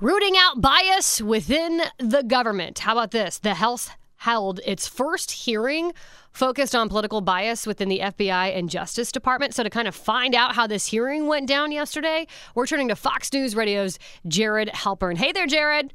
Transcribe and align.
Rooting 0.00 0.34
out 0.36 0.60
bias 0.60 1.20
within 1.20 1.80
the 1.98 2.24
government. 2.24 2.80
How 2.80 2.92
about 2.92 3.12
this? 3.12 3.38
The 3.38 3.54
House 3.54 3.88
held 4.16 4.58
its 4.66 4.88
first 4.88 5.30
hearing 5.30 5.92
focused 6.32 6.74
on 6.74 6.88
political 6.88 7.20
bias 7.20 7.64
within 7.64 7.88
the 7.88 8.00
FBI 8.00 8.58
and 8.58 8.68
Justice 8.68 9.12
Department. 9.12 9.54
So, 9.54 9.62
to 9.62 9.70
kind 9.70 9.86
of 9.86 9.94
find 9.94 10.34
out 10.34 10.56
how 10.56 10.66
this 10.66 10.86
hearing 10.86 11.28
went 11.28 11.46
down 11.46 11.70
yesterday, 11.70 12.26
we're 12.56 12.66
turning 12.66 12.88
to 12.88 12.96
Fox 12.96 13.32
News 13.32 13.54
Radio's 13.54 14.00
Jared 14.26 14.68
Halpern. 14.70 15.16
Hey 15.16 15.30
there, 15.30 15.46
Jared. 15.46 15.94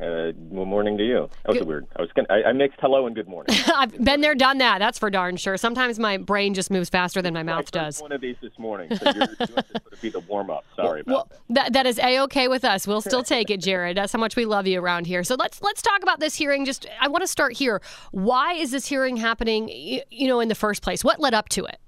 Uh, 0.00 0.32
good 0.32 0.50
morning 0.50 0.96
to 0.96 1.04
you. 1.04 1.28
That 1.42 1.48
was 1.50 1.58
good. 1.58 1.68
weird. 1.68 1.86
I 1.94 2.00
was 2.00 2.10
gonna, 2.12 2.26
I, 2.30 2.48
I, 2.48 2.52
mixed 2.52 2.80
hello 2.80 3.06
and 3.06 3.14
good 3.14 3.28
morning. 3.28 3.54
I've 3.76 4.02
been 4.02 4.22
there, 4.22 4.34
done 4.34 4.56
that. 4.58 4.78
That's 4.78 4.98
for 4.98 5.10
darn 5.10 5.36
sure. 5.36 5.58
Sometimes 5.58 5.98
my 5.98 6.16
brain 6.16 6.54
just 6.54 6.70
moves 6.70 6.88
faster 6.88 7.20
than 7.20 7.34
my 7.34 7.42
mouth 7.42 7.70
does. 7.70 8.00
One 8.00 8.12
of 8.12 8.22
these 8.22 8.36
this 8.40 8.58
morning. 8.58 8.96
So 8.96 9.04
you're 9.04 9.26
doing 9.26 9.36
this 9.36 9.48
to 9.48 10.00
be 10.00 10.08
the 10.08 10.20
warm 10.20 10.48
up. 10.48 10.64
Sorry 10.74 11.02
well, 11.06 11.16
about 11.16 11.30
that. 11.30 11.64
that. 11.64 11.72
That 11.74 11.86
is 11.86 11.98
a 11.98 12.20
okay 12.20 12.48
with 12.48 12.64
us. 12.64 12.86
We'll 12.86 13.02
still 13.02 13.22
take 13.22 13.50
it, 13.50 13.60
Jared. 13.60 13.98
That's 13.98 14.12
how 14.12 14.18
much 14.18 14.36
we 14.36 14.46
love 14.46 14.66
you 14.66 14.80
around 14.80 15.06
here. 15.06 15.22
So 15.22 15.34
let's 15.34 15.60
let's 15.60 15.82
talk 15.82 16.02
about 16.02 16.18
this 16.18 16.34
hearing. 16.34 16.64
Just 16.64 16.86
I 16.98 17.08
want 17.08 17.22
to 17.22 17.28
start 17.28 17.52
here. 17.58 17.82
Why 18.12 18.54
is 18.54 18.70
this 18.70 18.86
hearing 18.86 19.18
happening? 19.18 19.68
You 19.68 20.28
know, 20.28 20.40
in 20.40 20.48
the 20.48 20.54
first 20.54 20.82
place, 20.82 21.04
what 21.04 21.20
led 21.20 21.34
up 21.34 21.50
to 21.50 21.66
it? 21.66 21.78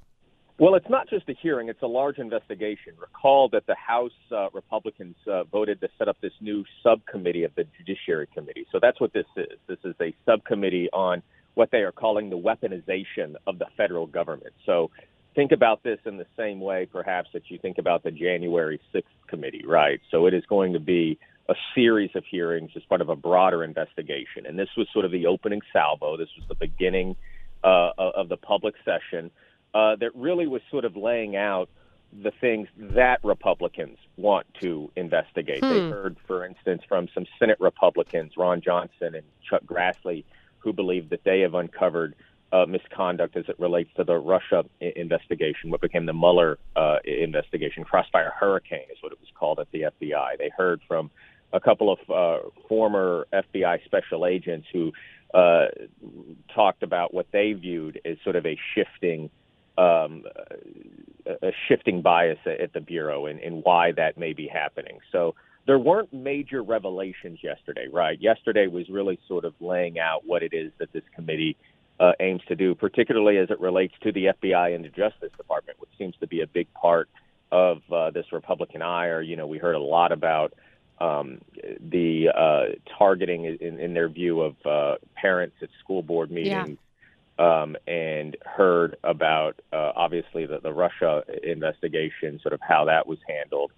Well, 0.58 0.74
it's 0.74 0.88
not 0.88 1.08
just 1.08 1.28
a 1.28 1.34
hearing, 1.40 1.68
it's 1.68 1.82
a 1.82 1.86
large 1.86 2.18
investigation. 2.18 2.92
Recall 3.00 3.48
that 3.50 3.66
the 3.66 3.74
House 3.74 4.12
uh, 4.30 4.48
Republicans 4.52 5.16
uh, 5.26 5.44
voted 5.44 5.80
to 5.80 5.88
set 5.98 6.08
up 6.08 6.16
this 6.20 6.32
new 6.40 6.64
subcommittee 6.82 7.44
of 7.44 7.54
the 7.56 7.64
Judiciary 7.78 8.28
Committee. 8.32 8.66
So 8.70 8.78
that's 8.80 9.00
what 9.00 9.12
this 9.12 9.24
is. 9.36 9.58
This 9.66 9.78
is 9.84 9.94
a 10.00 10.14
subcommittee 10.26 10.88
on 10.92 11.22
what 11.54 11.70
they 11.70 11.78
are 11.78 11.92
calling 11.92 12.30
the 12.30 12.38
weaponization 12.38 13.34
of 13.46 13.58
the 13.58 13.66
federal 13.76 14.06
government. 14.06 14.52
So 14.64 14.90
think 15.34 15.52
about 15.52 15.82
this 15.82 15.98
in 16.04 16.16
the 16.18 16.26
same 16.36 16.60
way, 16.60 16.86
perhaps, 16.90 17.30
that 17.32 17.50
you 17.50 17.58
think 17.58 17.78
about 17.78 18.02
the 18.02 18.10
January 18.10 18.80
6th 18.94 19.02
committee, 19.28 19.64
right? 19.66 20.00
So 20.10 20.26
it 20.26 20.34
is 20.34 20.44
going 20.48 20.74
to 20.74 20.80
be 20.80 21.18
a 21.48 21.54
series 21.74 22.10
of 22.14 22.24
hearings 22.30 22.70
as 22.76 22.82
part 22.84 23.00
of 23.00 23.08
a 23.08 23.16
broader 23.16 23.64
investigation. 23.64 24.46
And 24.46 24.58
this 24.58 24.68
was 24.76 24.86
sort 24.92 25.04
of 25.04 25.10
the 25.10 25.26
opening 25.26 25.60
salvo. 25.72 26.16
This 26.16 26.28
was 26.38 26.46
the 26.48 26.54
beginning 26.54 27.16
uh, 27.64 27.90
of 27.98 28.28
the 28.28 28.36
public 28.36 28.74
session 28.84 29.30
uh, 29.74 29.96
that 29.96 30.14
really 30.14 30.46
was 30.46 30.62
sort 30.70 30.84
of 30.84 30.96
laying 30.96 31.36
out 31.36 31.68
the 32.12 32.32
things 32.40 32.68
that 32.76 33.20
Republicans 33.24 33.98
want 34.16 34.46
to 34.60 34.90
investigate. 34.96 35.60
Hmm. 35.60 35.70
They 35.70 35.80
heard, 35.90 36.16
for 36.26 36.44
instance, 36.44 36.82
from 36.86 37.08
some 37.14 37.26
Senate 37.38 37.58
Republicans, 37.58 38.32
Ron 38.36 38.60
Johnson 38.60 39.14
and 39.14 39.24
Chuck 39.48 39.62
Grassley, 39.64 40.24
who 40.58 40.72
believe 40.72 41.08
that 41.10 41.24
they 41.24 41.40
have 41.40 41.54
uncovered 41.54 42.14
uh, 42.52 42.66
misconduct 42.66 43.36
as 43.36 43.44
it 43.48 43.58
relates 43.58 43.90
to 43.96 44.04
the 44.04 44.16
Russia 44.16 44.64
investigation, 44.80 45.70
what 45.70 45.80
became 45.80 46.04
the 46.04 46.12
Mueller 46.12 46.58
uh, 46.76 46.98
investigation. 47.04 47.82
Crossfire 47.82 48.32
Hurricane 48.38 48.86
is 48.92 48.98
what 49.00 49.12
it 49.12 49.18
was 49.18 49.30
called 49.34 49.58
at 49.58 49.70
the 49.72 49.86
FBI. 50.00 50.36
They 50.38 50.50
heard 50.54 50.82
from 50.86 51.10
a 51.52 51.60
couple 51.60 51.90
of 51.90 51.98
uh, 52.10 52.48
former 52.68 53.26
FBI 53.32 53.84
special 53.84 54.26
agents 54.26 54.66
who 54.70 54.92
uh, 55.32 55.66
talked 56.54 56.82
about 56.82 57.14
what 57.14 57.26
they 57.32 57.54
viewed 57.54 58.00
as 58.04 58.18
sort 58.22 58.36
of 58.36 58.44
a 58.44 58.58
shifting 58.74 59.30
um, 59.78 60.24
a 61.26 61.52
shifting 61.68 62.02
bias 62.02 62.38
at 62.46 62.72
the 62.72 62.80
bureau 62.80 63.26
and, 63.26 63.40
and 63.40 63.62
why 63.64 63.92
that 63.92 64.18
may 64.18 64.32
be 64.32 64.46
happening. 64.46 64.98
So 65.10 65.34
there 65.66 65.78
weren't 65.78 66.12
major 66.12 66.62
revelations 66.62 67.38
yesterday, 67.42 67.86
right? 67.90 68.20
Yesterday 68.20 68.66
was 68.66 68.88
really 68.88 69.18
sort 69.28 69.44
of 69.44 69.54
laying 69.60 69.98
out 69.98 70.26
what 70.26 70.42
it 70.42 70.52
is 70.52 70.72
that 70.78 70.92
this 70.92 71.04
committee 71.14 71.56
uh, 72.00 72.12
aims 72.20 72.42
to 72.48 72.56
do, 72.56 72.74
particularly 72.74 73.38
as 73.38 73.50
it 73.50 73.60
relates 73.60 73.94
to 74.02 74.12
the 74.12 74.26
FBI 74.26 74.74
and 74.74 74.84
the 74.84 74.88
Justice 74.88 75.30
Department, 75.36 75.78
which 75.80 75.90
seems 75.96 76.16
to 76.20 76.26
be 76.26 76.40
a 76.40 76.46
big 76.46 76.72
part 76.74 77.08
of 77.52 77.80
uh, 77.92 78.10
this 78.10 78.26
Republican 78.32 78.82
ire. 78.82 79.22
You 79.22 79.36
know, 79.36 79.46
we 79.46 79.58
heard 79.58 79.76
a 79.76 79.80
lot 79.80 80.10
about 80.10 80.52
um, 81.00 81.40
the 81.80 82.28
uh, 82.34 82.74
targeting, 82.98 83.44
in, 83.44 83.78
in 83.78 83.94
their 83.94 84.08
view, 84.08 84.40
of 84.40 84.56
uh, 84.66 84.96
parents 85.14 85.56
at 85.62 85.68
school 85.80 86.02
board 86.02 86.30
meetings. 86.30 86.68
Yeah 86.70 86.74
um, 87.42 87.76
and 87.88 88.36
heard 88.44 88.96
about 89.02 89.60
uh, 89.72 89.92
obviously 89.96 90.46
the, 90.46 90.60
the 90.62 90.72
Russia 90.72 91.24
investigation, 91.42 92.38
sort 92.40 92.52
of 92.52 92.60
how 92.60 92.84
that 92.84 93.08
was 93.08 93.18
handled. 93.28 93.72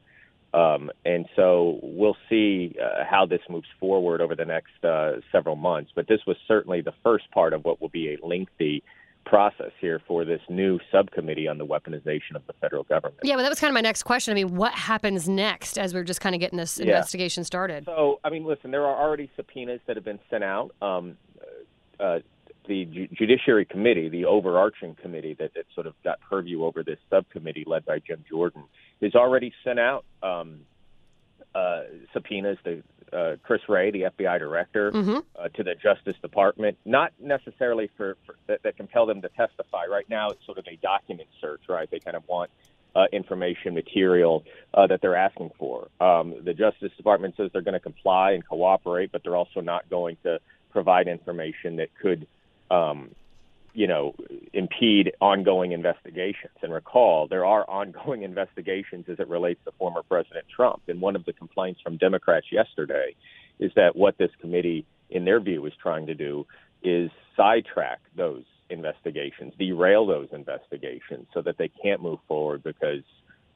Um, 0.52 0.90
and 1.04 1.26
so 1.34 1.80
we'll 1.82 2.16
see 2.28 2.76
uh, 2.80 3.04
how 3.08 3.24
this 3.26 3.40
moves 3.48 3.66
forward 3.80 4.20
over 4.20 4.36
the 4.36 4.44
next 4.44 4.84
uh, 4.84 5.12
several 5.32 5.56
months. 5.56 5.90
But 5.94 6.06
this 6.08 6.20
was 6.26 6.36
certainly 6.46 6.82
the 6.82 6.92
first 7.02 7.30
part 7.30 7.54
of 7.54 7.64
what 7.64 7.80
will 7.80 7.88
be 7.88 8.14
a 8.14 8.24
lengthy 8.24 8.84
process 9.24 9.72
here 9.80 10.00
for 10.06 10.26
this 10.26 10.42
new 10.50 10.78
subcommittee 10.92 11.48
on 11.48 11.56
the 11.56 11.66
weaponization 11.66 12.36
of 12.36 12.46
the 12.46 12.52
federal 12.60 12.84
government. 12.84 13.20
Yeah, 13.24 13.36
but 13.36 13.42
that 13.42 13.48
was 13.48 13.58
kind 13.58 13.70
of 13.70 13.74
my 13.74 13.80
next 13.80 14.02
question. 14.02 14.32
I 14.32 14.34
mean, 14.34 14.54
what 14.54 14.74
happens 14.74 15.26
next 15.26 15.78
as 15.78 15.94
we're 15.94 16.04
just 16.04 16.20
kind 16.20 16.34
of 16.34 16.40
getting 16.40 16.58
this 16.58 16.78
yeah. 16.78 16.88
investigation 16.88 17.42
started? 17.44 17.86
So, 17.86 18.20
I 18.22 18.28
mean, 18.28 18.44
listen, 18.44 18.70
there 18.70 18.84
are 18.84 19.02
already 19.02 19.30
subpoenas 19.36 19.80
that 19.86 19.96
have 19.96 20.04
been 20.04 20.20
sent 20.28 20.44
out. 20.44 20.72
Um, 20.82 21.16
uh, 21.98 22.18
the 22.66 23.08
Judiciary 23.12 23.64
Committee, 23.64 24.08
the 24.08 24.24
overarching 24.24 24.94
committee 24.94 25.34
that, 25.38 25.54
that 25.54 25.66
sort 25.74 25.86
of 25.86 25.94
got 26.02 26.20
purview 26.20 26.64
over 26.64 26.82
this 26.82 26.98
subcommittee 27.10 27.64
led 27.66 27.84
by 27.84 27.98
Jim 27.98 28.24
Jordan, 28.28 28.64
has 29.02 29.14
already 29.14 29.52
sent 29.64 29.78
out 29.78 30.04
um, 30.22 30.60
uh, 31.54 31.82
subpoenas 32.12 32.58
to 32.64 32.82
uh, 33.12 33.36
Chris 33.42 33.60
Wray, 33.68 33.90
the 33.90 34.02
FBI 34.02 34.38
director, 34.38 34.90
mm-hmm. 34.90 35.18
uh, 35.38 35.48
to 35.48 35.62
the 35.62 35.74
Justice 35.74 36.16
Department, 36.20 36.76
not 36.84 37.12
necessarily 37.20 37.90
for, 37.96 38.16
for 38.26 38.34
that, 38.48 38.62
that, 38.64 38.76
compel 38.76 39.06
them 39.06 39.22
to 39.22 39.28
testify. 39.28 39.84
Right 39.88 40.08
now, 40.08 40.30
it's 40.30 40.44
sort 40.44 40.58
of 40.58 40.66
a 40.66 40.76
document 40.76 41.28
search, 41.40 41.62
right? 41.68 41.88
They 41.90 42.00
kind 42.00 42.16
of 42.16 42.26
want 42.26 42.50
uh, 42.96 43.04
information, 43.12 43.74
material 43.74 44.44
uh, 44.72 44.86
that 44.86 45.00
they're 45.00 45.16
asking 45.16 45.50
for. 45.58 45.88
Um, 46.00 46.34
the 46.44 46.54
Justice 46.54 46.92
Department 46.96 47.34
says 47.36 47.50
they're 47.52 47.62
going 47.62 47.74
to 47.74 47.80
comply 47.80 48.32
and 48.32 48.46
cooperate, 48.46 49.12
but 49.12 49.22
they're 49.22 49.36
also 49.36 49.60
not 49.60 49.88
going 49.90 50.16
to 50.22 50.40
provide 50.70 51.06
information 51.08 51.76
that 51.76 51.88
could 52.00 52.26
um, 52.74 53.10
you 53.74 53.88
know, 53.88 54.14
impede 54.52 55.12
ongoing 55.20 55.72
investigations. 55.72 56.52
And 56.62 56.72
recall, 56.72 57.26
there 57.28 57.44
are 57.44 57.68
ongoing 57.68 58.22
investigations 58.30 59.06
as 59.08 59.18
it 59.18 59.28
relates 59.28 59.60
to 59.64 59.72
former 59.72 60.02
President 60.02 60.46
Trump. 60.54 60.82
And 60.88 61.00
one 61.00 61.16
of 61.16 61.24
the 61.24 61.32
complaints 61.32 61.80
from 61.82 61.96
Democrats 61.96 62.46
yesterday 62.52 63.14
is 63.58 63.72
that 63.74 63.96
what 63.96 64.16
this 64.16 64.30
committee, 64.40 64.86
in 65.10 65.24
their 65.24 65.40
view, 65.40 65.66
is 65.66 65.72
trying 65.82 66.06
to 66.06 66.14
do 66.14 66.46
is 66.82 67.10
sidetrack 67.36 68.00
those 68.16 68.44
investigations, 68.70 69.52
derail 69.58 70.06
those 70.06 70.28
investigations 70.32 71.26
so 71.34 71.42
that 71.42 71.58
they 71.58 71.70
can't 71.82 72.00
move 72.00 72.18
forward 72.28 72.62
because, 72.62 73.02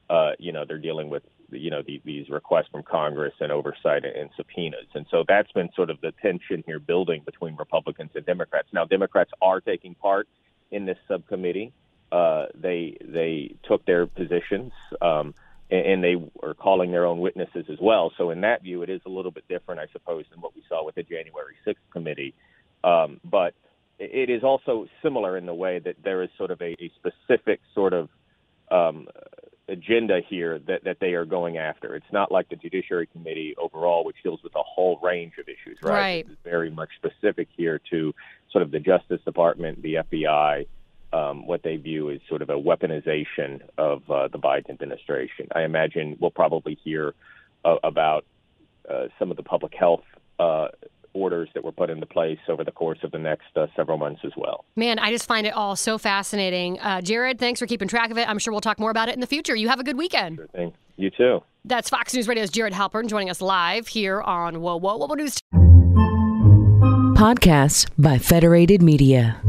uh, 0.09 0.31
you 0.39 0.51
know, 0.51 0.65
they're 0.67 0.79
dealing 0.79 1.09
with 1.09 1.23
you 1.51 1.69
know 1.69 1.81
the, 1.85 2.01
these 2.05 2.29
requests 2.29 2.67
from 2.71 2.83
Congress 2.83 3.33
and 3.39 3.51
oversight 3.51 4.03
and 4.05 4.29
subpoenas, 4.35 4.87
and 4.93 5.05
so 5.09 5.23
that's 5.27 5.51
been 5.51 5.69
sort 5.75 5.89
of 5.89 5.99
the 6.01 6.11
tension 6.21 6.63
here 6.65 6.79
building 6.79 7.21
between 7.25 7.55
Republicans 7.55 8.11
and 8.15 8.25
Democrats. 8.25 8.67
Now, 8.71 8.85
Democrats 8.85 9.31
are 9.41 9.61
taking 9.61 9.95
part 9.95 10.27
in 10.71 10.85
this 10.85 10.97
subcommittee. 11.07 11.73
Uh, 12.11 12.45
they 12.55 12.97
they 13.01 13.55
took 13.63 13.85
their 13.85 14.05
positions. 14.07 14.71
Um, 15.01 15.33
and 15.71 16.03
they 16.03 16.15
are 16.41 16.55
calling 16.55 16.91
their 16.91 17.05
own 17.05 17.19
witnesses 17.19 17.65
as 17.71 17.77
well. 17.79 18.11
So 18.17 18.31
in 18.31 18.41
that 18.41 18.63
view, 18.63 18.81
it 18.81 18.89
is 18.89 19.01
a 19.05 19.09
little 19.09 19.29
bit 19.29 19.47
different, 19.47 19.79
I 19.79 19.85
suppose, 19.93 20.25
than 20.31 20.41
what 20.41 20.55
we 20.55 20.63
saw 20.67 20.83
with 20.83 20.95
the 20.95 21.03
January 21.03 21.53
6th 21.63 21.75
committee. 21.93 22.33
Um, 22.83 23.19
but 23.23 23.53
it 23.99 24.31
is 24.31 24.43
also 24.43 24.87
similar 25.03 25.37
in 25.37 25.45
the 25.45 25.53
way 25.53 25.77
that 25.77 25.97
there 26.03 26.23
is 26.23 26.29
sort 26.37 26.49
of 26.49 26.59
a, 26.61 26.75
a 26.81 26.91
specific 26.95 27.59
sort 27.75 27.93
of 27.93 28.09
um, 28.71 29.07
agenda 29.69 30.19
here 30.27 30.59
that, 30.67 30.83
that 30.83 30.97
they 30.99 31.13
are 31.13 31.25
going 31.25 31.57
after. 31.57 31.95
It's 31.95 32.11
not 32.11 32.31
like 32.31 32.49
the 32.49 32.55
Judiciary 32.55 33.07
Committee 33.07 33.55
overall, 33.57 34.03
which 34.03 34.17
deals 34.23 34.41
with 34.43 34.55
a 34.55 34.63
whole 34.63 34.99
range 35.01 35.33
of 35.39 35.47
issues, 35.47 35.77
right? 35.81 35.93
right. 35.93 36.25
Is 36.29 36.37
very 36.43 36.69
much 36.69 36.89
specific 36.97 37.47
here 37.55 37.79
to 37.91 38.13
sort 38.51 38.63
of 38.63 38.71
the 38.71 38.79
Justice 38.79 39.21
Department, 39.25 39.81
the 39.81 39.95
FBI, 39.95 40.67
um, 41.11 41.47
what 41.47 41.63
they 41.63 41.77
view 41.77 42.09
as 42.11 42.19
sort 42.27 42.41
of 42.41 42.49
a 42.49 42.55
weaponization 42.55 43.61
of 43.77 44.09
uh, 44.09 44.27
the 44.27 44.39
Biden 44.39 44.69
administration. 44.69 45.47
I 45.55 45.63
imagine 45.63 46.17
we'll 46.19 46.31
probably 46.31 46.77
hear 46.83 47.13
uh, 47.65 47.77
about 47.83 48.25
uh, 48.89 49.07
some 49.17 49.31
of 49.31 49.37
the 49.37 49.43
public 49.43 49.73
health 49.73 50.03
uh, 50.39 50.69
orders 51.13 51.49
that 51.53 51.63
were 51.63 51.71
put 51.71 51.89
into 51.89 52.05
place 52.05 52.39
over 52.47 52.63
the 52.63 52.71
course 52.71 52.99
of 53.03 53.11
the 53.11 53.19
next 53.19 53.47
uh, 53.55 53.67
several 53.75 53.97
months 53.97 54.21
as 54.25 54.31
well. 54.37 54.65
Man, 54.75 54.99
I 54.99 55.11
just 55.11 55.27
find 55.27 55.45
it 55.47 55.53
all 55.53 55.75
so 55.75 55.97
fascinating. 55.97 56.79
Uh, 56.79 57.01
Jared, 57.01 57.39
thanks 57.39 57.59
for 57.59 57.65
keeping 57.67 57.87
track 57.87 58.11
of 58.11 58.17
it. 58.17 58.27
I'm 58.27 58.39
sure 58.39 58.51
we'll 58.51 58.61
talk 58.61 58.79
more 58.79 58.91
about 58.91 59.09
it 59.09 59.13
in 59.13 59.19
the 59.19 59.27
future. 59.27 59.55
You 59.55 59.69
have 59.69 59.79
a 59.79 59.83
good 59.83 59.97
weekend. 59.97 60.37
Sure 60.37 60.47
thing. 60.47 60.73
You 60.97 61.09
too. 61.09 61.41
That's 61.65 61.89
Fox 61.89 62.13
News 62.13 62.27
Radio's 62.27 62.49
Jared 62.49 62.73
Halpern 62.73 63.07
joining 63.07 63.29
us 63.29 63.41
live 63.41 63.87
here 63.87 64.21
on 64.21 64.61
Whoa 64.61 64.77
Whoa 64.77 64.97
Whoa 64.97 65.13
News. 65.13 65.39
Podcasts 67.17 67.89
by 67.97 68.17
Federated 68.17 68.81
Media. 68.81 69.41